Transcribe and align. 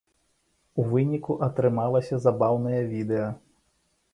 У 0.83 0.85
выніку 0.93 1.35
атрымалася 1.47 2.15
забаўнае 2.25 2.81
відэа. 2.95 3.29